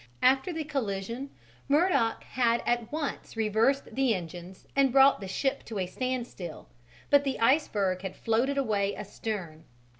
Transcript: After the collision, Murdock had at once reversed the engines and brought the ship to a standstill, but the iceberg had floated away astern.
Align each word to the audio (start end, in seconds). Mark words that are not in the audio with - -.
After 0.23 0.51
the 0.51 0.63
collision, 0.63 1.29
Murdock 1.69 2.23
had 2.23 2.63
at 2.65 2.91
once 2.91 3.37
reversed 3.37 3.93
the 3.93 4.15
engines 4.15 4.65
and 4.75 4.91
brought 4.91 5.19
the 5.21 5.27
ship 5.27 5.63
to 5.65 5.77
a 5.77 5.85
standstill, 5.85 6.67
but 7.11 7.23
the 7.23 7.39
iceberg 7.39 8.01
had 8.01 8.15
floated 8.15 8.57
away 8.57 8.95
astern. 8.95 9.63